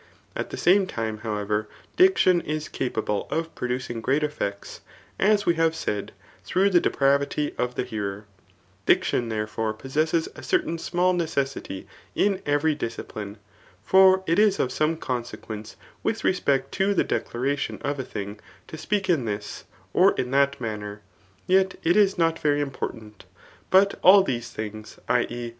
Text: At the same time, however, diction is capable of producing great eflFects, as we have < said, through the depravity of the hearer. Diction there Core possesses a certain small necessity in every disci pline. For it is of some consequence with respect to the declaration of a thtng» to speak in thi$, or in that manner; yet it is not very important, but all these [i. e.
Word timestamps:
At 0.35 0.49
the 0.49 0.57
same 0.57 0.87
time, 0.87 1.19
however, 1.19 1.67
diction 1.95 2.41
is 2.41 2.69
capable 2.69 3.27
of 3.29 3.53
producing 3.53 4.01
great 4.01 4.23
eflFects, 4.23 4.79
as 5.19 5.45
we 5.45 5.53
have 5.61 5.75
< 5.75 5.75
said, 5.75 6.11
through 6.43 6.71
the 6.71 6.79
depravity 6.79 7.53
of 7.59 7.75
the 7.75 7.83
hearer. 7.83 8.25
Diction 8.87 9.29
there 9.29 9.45
Core 9.45 9.73
possesses 9.75 10.27
a 10.35 10.41
certain 10.41 10.79
small 10.79 11.13
necessity 11.13 11.85
in 12.15 12.41
every 12.47 12.75
disci 12.75 13.07
pline. 13.07 13.37
For 13.83 14.23
it 14.25 14.39
is 14.39 14.57
of 14.57 14.71
some 14.71 14.97
consequence 14.97 15.75
with 16.01 16.23
respect 16.23 16.71
to 16.79 16.95
the 16.95 17.03
declaration 17.03 17.77
of 17.83 17.99
a 17.99 18.03
thtng» 18.03 18.39
to 18.69 18.79
speak 18.79 19.07
in 19.07 19.27
thi$, 19.27 19.65
or 19.93 20.13
in 20.13 20.31
that 20.31 20.59
manner; 20.59 21.01
yet 21.45 21.75
it 21.83 21.95
is 21.95 22.17
not 22.17 22.39
very 22.39 22.59
important, 22.61 23.25
but 23.69 23.99
all 24.01 24.23
these 24.23 24.57
[i. 25.07 25.27
e. 25.29 25.49